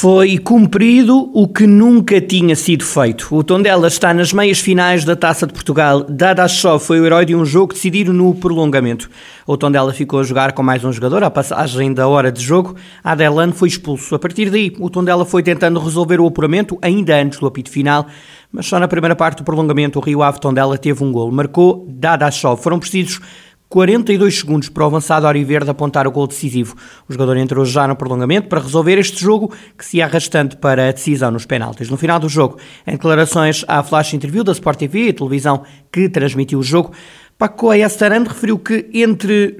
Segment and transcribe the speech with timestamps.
[0.00, 3.34] Foi cumprido o que nunca tinha sido feito.
[3.34, 6.04] O Tondela está nas meias finais da Taça de Portugal.
[6.04, 9.10] Dadashov foi o herói de um jogo decidido no prolongamento.
[9.44, 12.76] O Tondela ficou a jogar com mais um jogador à passagem da hora de jogo.
[13.02, 14.14] Adelan foi expulso.
[14.14, 18.06] A partir daí, o Tondela foi tentando resolver o apuramento ainda antes do apito final,
[18.52, 21.32] mas só na primeira parte do prolongamento o Rio Ave Tondela teve um gol.
[21.32, 22.62] Marcou Dadashov.
[22.62, 23.20] Foram precisos
[23.68, 26.74] 42 segundos para o avançado Verde apontar o gol decisivo.
[27.06, 30.88] O jogador entrou já no prolongamento para resolver este jogo que se ia arrastando para
[30.88, 31.90] a decisão nos penaltis.
[31.90, 36.08] No final do jogo, em declarações à flash interview da Sport TV, a televisão que
[36.08, 36.92] transmitiu o jogo,
[37.36, 39.56] Paco Ayastaran referiu que entre,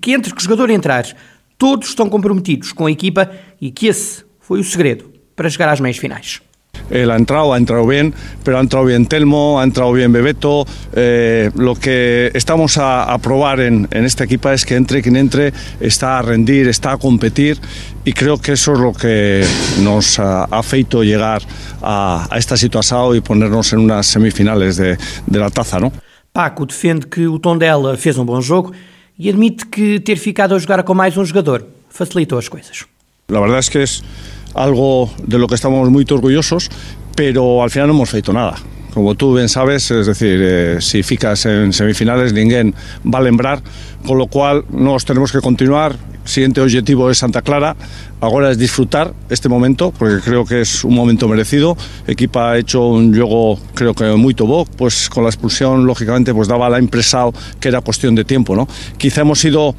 [0.00, 1.06] que entre que o jogador entrar,
[1.56, 5.78] todos estão comprometidos com a equipa e que esse foi o segredo para chegar às
[5.78, 6.42] meias finais.
[6.92, 10.66] Él ha entrado, ha entrado bien, pero ha entrado bien Telmo, ha entrado bien Bebeto.
[10.92, 15.16] Eh, lo que estamos a, a probar en, en, esta equipa es que entre quien
[15.16, 17.58] entre está a rendir, está a competir
[18.04, 19.44] y creo que eso es lo que
[19.80, 21.42] nos ha, ha feito llegar
[21.80, 25.92] a, a esta situación y ponernos en unas semifinales de, de la taza, ¿no?
[26.32, 28.72] Paco defende que o Tondela fez um bom jogo
[29.18, 32.86] e admite que ter ficado a jogar com mais um jogador facilitou as coisas.
[33.32, 34.02] La verdad es que es
[34.54, 36.68] algo de lo que estamos muy orgullosos,
[37.16, 38.56] pero al final no hemos feito nada.
[38.92, 42.74] Como tú bien sabes, es decir, eh, si ficas en semifinales, ninguém
[43.08, 43.62] va a lembrar,
[44.06, 45.96] con lo cual nos tenemos que continuar.
[46.26, 47.74] Siguiente objetivo es Santa Clara.
[48.20, 51.74] Ahora es disfrutar este momento, porque creo que es un momento merecido.
[52.06, 56.48] Equipa ha hecho un juego, creo que muy tobo, pues con la expulsión, lógicamente, pues
[56.48, 58.68] daba la impresión que era cuestión de tiempo, ¿no?
[58.98, 59.74] Quizá hemos sido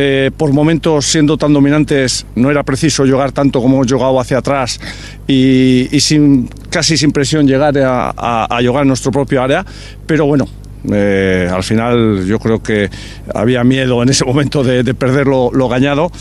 [0.00, 4.38] eh, por momentos siendo tan dominantes no era preciso jugar tanto como hemos jugado hacia
[4.38, 4.78] atrás
[5.26, 9.66] y, sin, casi sin presión llegar a, a, a nuestro propio área,
[10.06, 10.46] pero bueno,
[10.92, 12.88] eh, al final yo creo que
[13.34, 16.12] había miedo en ese momento de, de perder lo, lo, ganado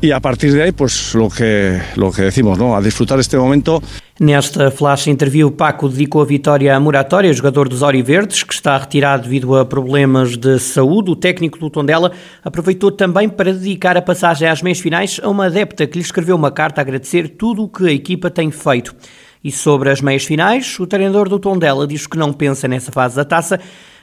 [0.00, 2.74] y a partir de ahí pues lo que, lo que decimos, ¿no?
[2.74, 3.82] a disfrutar este momento.
[4.18, 9.24] Nesta flash interview, Paco dedicou a vitória a Moratória, jogador dos Oriverdes, que está retirado
[9.24, 11.10] devido a problemas de saúde.
[11.10, 12.10] O técnico do Tondela
[12.42, 16.34] aproveitou também para dedicar a passagem às meias finais a uma adepta que lhe escreveu
[16.34, 18.96] uma carta a agradecer tudo o que a equipa tem feito.
[19.44, 23.16] E sobre as meias finais, o treinador do Tondela diz que não pensa nessa fase
[23.16, 23.60] da taça,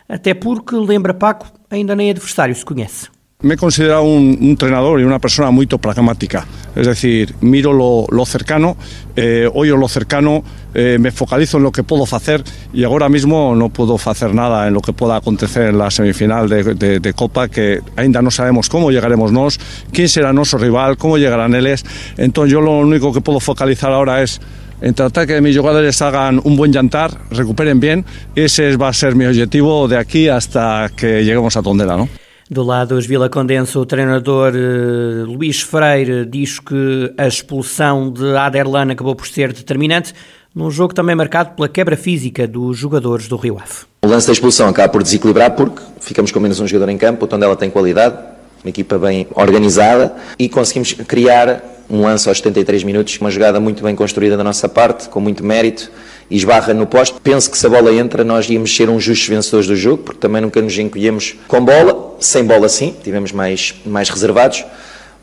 [0.07, 3.12] até porque, lembra Paco, ainda nem adversário se conhece.
[3.44, 6.46] Me he considerado un, un, entrenador y una persona muy pragmática,
[6.76, 8.78] es decir, miro lo, lo cercano,
[9.16, 10.44] eh, lo cercano,
[10.74, 12.44] eh, me focalizo en lo que puedo hacer
[12.74, 16.48] y ahora mismo no puedo hacer nada en lo que pueda acontecer en la semifinal
[16.48, 19.59] de, de, de Copa, que ainda no sabemos cómo llegaremos nos,
[19.92, 21.86] quién será nuestro rival, cómo llegarán ellos,
[22.18, 24.40] entonces yo lo único que puedo focalizar ahora es
[24.84, 28.06] en tratar que mis jugadores hagan un buen llantar, recuperen bien.
[28.36, 32.09] Ese va a ser mi objetivo de aquí hasta que lleguemos a Tondela, ¿no?
[32.53, 38.38] Do lado dos Vila Condensa, o treinador uh, Luís Freire diz que a expulsão de
[38.38, 40.14] Aderlan acabou por ser determinante
[40.53, 43.88] num jogo também marcado pela quebra física dos jogadores do Rio Ave.
[44.03, 47.25] O lance da expulsão acaba por desequilibrar porque ficamos com menos um jogador em campo,
[47.25, 48.19] o Tondela tem qualidade,
[48.64, 53.84] uma equipa bem organizada e conseguimos criar um lance aos 73 minutos, uma jogada muito
[53.84, 55.90] bem construída da nossa parte, com muito mérito,
[56.29, 57.16] e esbarra no poste.
[57.23, 60.19] Penso que se a bola entra, nós íamos ser uns justos vencedores do jogo, porque
[60.19, 64.63] também nunca nos encolhemos com bola, sem bola sim, tivemos mais, mais reservados.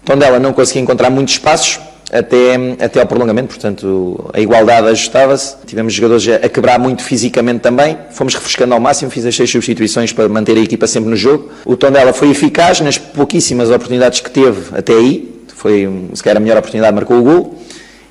[0.05, 1.79] Tondela não conseguia encontrar muitos espaços,
[2.13, 7.97] até, até ao prolongamento, portanto a igualdade ajustava-se, tivemos jogadores a quebrar muito fisicamente também,
[8.11, 11.51] fomos refrescando ao máximo, fiz as seis substituições para manter a equipa sempre no jogo.
[11.65, 16.41] O Tondela foi eficaz nas pouquíssimas oportunidades que teve até aí, foi se calhar a
[16.41, 17.59] melhor oportunidade, marcou o gol,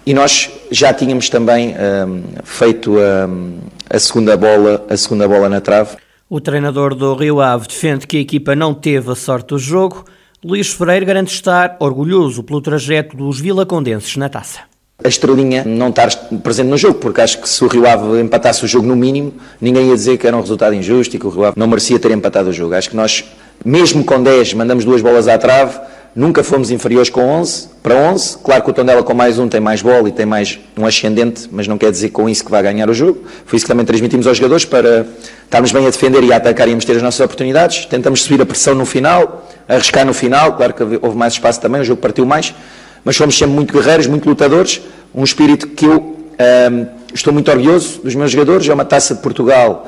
[0.06, 5.62] e nós já tínhamos também um, feito um, a, segunda bola, a segunda bola na
[5.62, 5.98] trave.
[6.30, 10.06] O treinador do Rio Ave defende que a equipa não teve a sorte do jogo,
[10.44, 14.60] Luís Freire garante estar orgulhoso pelo trajeto dos vilacondenses na taça.
[15.04, 16.10] A estrelinha não estar
[16.44, 19.34] presente no jogo, porque acho que se o Rio Ave empatasse o jogo no mínimo,
[19.60, 22.00] ninguém ia dizer que era um resultado injusto e que o Rio Ave não merecia
[22.00, 22.74] ter empatado o jogo.
[22.74, 23.26] Acho que nós,
[23.66, 25.80] mesmo com 10, mandamos duas bolas à trave,
[26.16, 28.38] nunca fomos inferiores com 11 para 11.
[28.40, 31.48] Claro que o Tondela com mais um tem mais bola e tem mais um ascendente,
[31.52, 33.24] mas não quer dizer com isso que vai ganhar o jogo.
[33.46, 35.06] Foi isso que também transmitimos aos jogadores para
[35.44, 37.86] estarmos bem a defender e a atacar e a ter as nossas oportunidades.
[37.86, 40.54] Tentamos subir a pressão no final, arriscar no final.
[40.54, 42.54] Claro que houve mais espaço também, o jogo partiu mais,
[43.04, 44.82] mas fomos sempre muito guerreiros, muito lutadores.
[45.14, 48.68] Um espírito que eu um, estou muito orgulhoso dos meus jogadores.
[48.68, 49.88] É uma taça de Portugal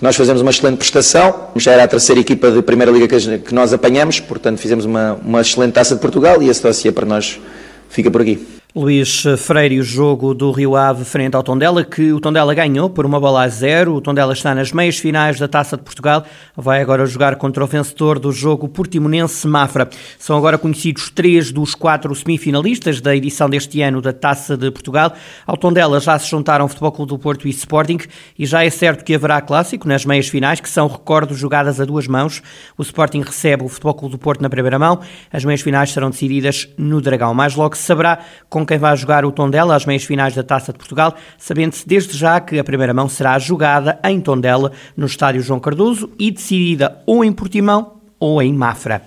[0.00, 1.48] nós fazemos uma excelente prestação.
[1.56, 3.08] Já era a terceira equipa de Primeira Liga
[3.38, 7.06] que nós apanhamos, portanto fizemos uma, uma excelente taça de Portugal e esse dossiê para
[7.06, 7.40] nós
[7.88, 8.55] fica por aqui.
[8.76, 13.06] Luís Freire, o jogo do Rio Ave frente ao Tondela, que o Tondela ganhou por
[13.06, 13.94] uma bola a zero.
[13.94, 16.22] O Tondela está nas meias finais da Taça de Portugal.
[16.54, 19.88] Vai agora jogar contra o vencedor do jogo Portimonense-Mafra.
[20.18, 25.10] São agora conhecidos três dos quatro semifinalistas da edição deste ano da Taça de Portugal.
[25.46, 28.00] Ao Tondela já se juntaram o Futebol Clube do Porto e Sporting
[28.38, 31.86] e já é certo que haverá clássico nas meias finais, que são recordos jogadas a
[31.86, 32.42] duas mãos.
[32.76, 35.00] O Sporting recebe o Futebol Clube do Porto na primeira mão.
[35.32, 37.32] As meias finais serão decididas no Dragão.
[37.32, 38.18] Mais logo se saberá
[38.50, 42.16] com quem vai jogar o Tondela às meias finais da Taça de Portugal, sabendo-se desde
[42.16, 47.00] já que a primeira mão será jogada em Tondela, no estádio João Cardoso, e decidida
[47.06, 49.02] ou em Portimão ou em Mafra.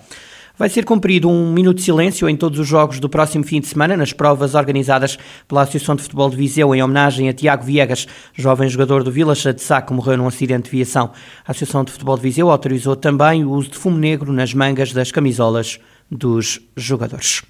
[0.60, 3.68] Vai ser cumprido um minuto de silêncio em todos os jogos do próximo fim de
[3.68, 5.18] semana, nas provas organizadas
[5.48, 9.34] pela Associação de Futebol de Viseu em homenagem a Tiago Viegas, jovem jogador do Vila
[9.34, 11.12] de Sá que morreu num acidente de viação.
[11.48, 14.92] A Associação de Futebol de Viseu autorizou também o uso de fumo negro nas mangas
[14.92, 15.80] das camisolas
[16.12, 17.42] dos jogadores.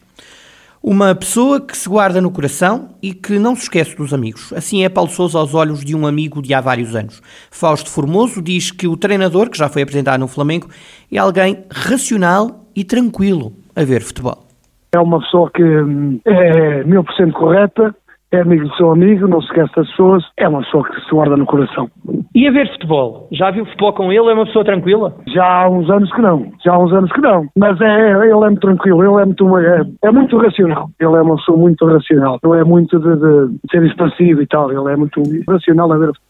[0.81, 4.53] Uma pessoa que se guarda no coração e que não se esquece dos amigos.
[4.53, 7.21] Assim é Paulo Sousa aos olhos de um amigo de há vários anos.
[7.51, 10.69] Fausto Formoso diz que o treinador, que já foi apresentado no Flamengo,
[11.11, 14.45] é alguém racional e tranquilo a ver futebol.
[14.93, 17.93] É uma pessoa que hum, é mil por cento correta,
[18.31, 21.09] é amigo do seu amigo, não se esquece das pessoas, é uma pessoa que se
[21.09, 21.89] guarda no coração.
[22.35, 23.27] E a ver futebol?
[23.31, 24.29] Já viu futebol com ele?
[24.29, 25.15] É uma pessoa tranquila?
[25.27, 27.47] Já há uns anos que não, já há uns anos que não.
[27.57, 30.89] Mas é, ele é muito tranquilo, ele é muito, é, é muito racional.
[30.99, 34.71] Ele é uma pessoa muito racional, não é muito de, de ser expansivo e tal,
[34.71, 36.29] ele é muito racional a ver futebol.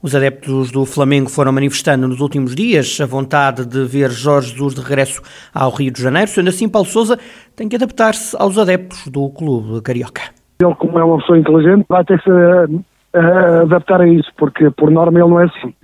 [0.00, 4.74] Os adeptos do Flamengo foram manifestando nos últimos dias a vontade de ver Jorge Jesus
[4.76, 5.20] de regresso
[5.52, 6.30] ao Rio de Janeiro.
[6.30, 7.18] Sendo assim, Paulo Sousa
[7.56, 10.37] tem que adaptar-se aos adeptos do clube carioca.
[10.60, 14.70] Ele, como é uma pessoa inteligente, vai ter que se uh, adaptar a isso, porque
[14.70, 15.74] por norma ele não é assim.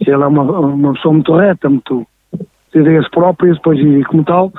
[0.00, 2.06] Ele é uma, uma pessoa muito reta, muito
[2.72, 4.52] de ideias próprias, depois e como tal,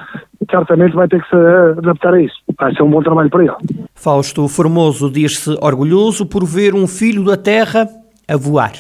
[0.50, 2.36] certamente vai ter que se adaptar a isso.
[2.58, 3.88] Vai ser um bom trabalho para ele.
[3.96, 7.88] Fausto Formoso diz-se orgulhoso por ver um filho da terra
[8.28, 8.74] a voar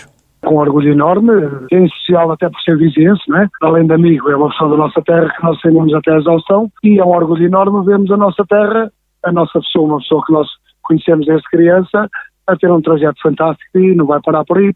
[0.48, 1.34] com orgulho enorme,
[1.72, 3.50] em especial até por ser vizinhense, né?
[3.62, 6.72] além de amigo, é uma pessoa da nossa terra que nós temos até a exaustão,
[6.84, 8.90] e é um orgulho enorme vermos a nossa terra,
[9.24, 10.48] a nossa pessoa, uma pessoa que nós
[10.88, 12.10] conhecemos desde criança,
[12.48, 14.74] a ter um trajeto fantástico e não vai parar por aí.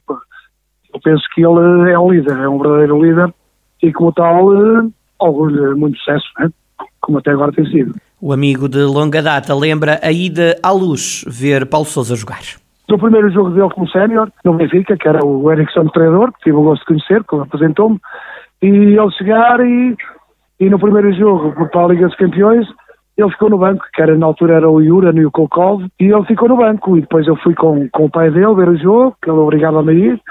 [0.94, 3.34] Eu penso que ele é um líder, é um verdadeiro líder
[3.82, 6.50] e, como tal, eh, orgulho muito sucesso, né?
[7.00, 7.96] como até agora tem sido.
[8.22, 12.42] O amigo de longa data lembra a ida à luz ver Paulo Sousa jogar.
[12.88, 16.58] No primeiro jogo dele como sénior, no Benfica, que era o Ericsson treinador, que tive
[16.58, 18.00] o gosto de conhecer, que ele apresentou-me,
[18.62, 19.96] e ele chegar e,
[20.60, 22.68] e no primeiro jogo para a Liga dos Campeões,
[23.22, 26.06] ele ficou no banco, que era, na altura era o Juran e o Kolkov, e
[26.06, 26.98] ele ficou no banco.
[26.98, 29.94] E depois eu fui com, com o pai dele ver o jogo, que ele obrigava-me
[29.94, 30.22] ir,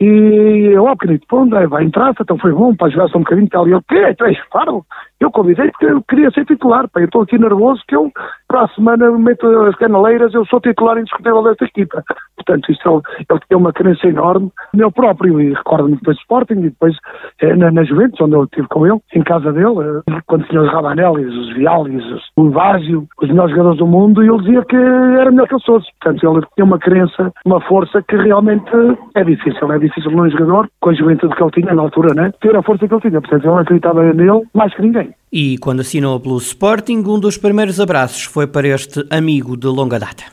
[0.00, 3.22] e eu, ó, oh, querido, pô, vai entrar, então foi bom para jogar só um
[3.22, 3.66] bocadinho e tal.
[3.66, 4.14] E ele, quê?
[4.14, 4.84] Tu és faro?
[5.18, 7.00] Eu convidei porque eu queria ser titular, pá.
[7.00, 8.08] Eu estou aqui nervoso que eu,
[8.46, 12.04] para a semana, meto as canaleiras, eu sou titular indiscutível desta equipa.
[12.36, 15.40] Portanto, isto, ele, ele tinha uma crença enorme meu próprio.
[15.40, 16.96] E recordo-me depois do Sporting e depois
[17.40, 20.62] eh, na, na Juventus, onde eu estive com ele, em casa dele, eh, quando tinha
[20.62, 22.04] os Rabanelis, os Vialis,
[22.36, 25.60] o Vásio, os melhores jogadores do mundo, e ele dizia que era melhor que eu
[25.66, 25.88] fosse.
[26.00, 28.70] Portanto, ele tinha uma crença, uma força que realmente
[29.16, 29.72] é difícil.
[29.72, 32.32] É difícil num jogador, com a juventude que ele tinha na altura, né?
[32.40, 33.20] ter a força que ele tinha.
[33.20, 35.14] Portanto, ele acreditava nele mais que ninguém.
[35.32, 39.98] E quando assinou pelo Sporting, um dos primeiros abraços foi para este amigo de longa
[39.98, 40.24] data.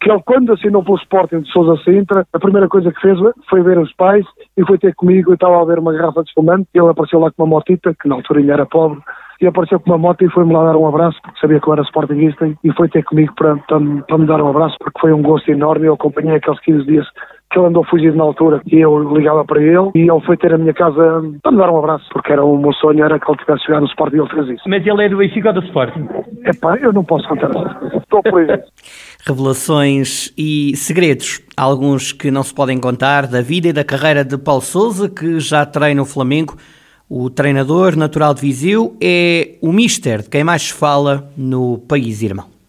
[0.00, 3.18] Que ele, quando assinou pelo Sporting de Sousa Sintra, a primeira coisa que fez
[3.48, 4.24] foi ver os pais
[4.56, 5.30] e foi ter comigo.
[5.30, 7.94] Eu estava a ver uma garrafa de espumante e ele apareceu lá com uma motita,
[8.00, 8.98] que na altura ainda era pobre,
[9.40, 11.72] e apareceu com uma moto e foi-me lá dar um abraço, porque sabia que eu
[11.72, 15.12] era sportingista, e foi ter comigo para, para, para me dar um abraço, porque foi
[15.12, 15.86] um gosto enorme.
[15.86, 17.06] Eu acompanhei aqueles 15 dias
[17.50, 20.54] que ele andou fugido na altura e eu ligava para ele e ele foi ter
[20.54, 23.28] a minha casa para me dar um abraço, porque era o meu sonho era que
[23.28, 24.68] ele tivesse jogado no Sporting e ele fez isso.
[24.68, 26.08] Mas ele é do Benfica ou do Sporting?
[26.44, 27.50] É pá, eu não posso contar
[27.96, 28.60] Estou por aí.
[29.26, 34.38] Revelações e segredos, alguns que não se podem contar da vida e da carreira de
[34.38, 36.56] Paulo Souza, que já treina o Flamengo.
[37.08, 42.22] O treinador natural de Viseu é o mister de quem mais se fala no país
[42.22, 42.59] irmão.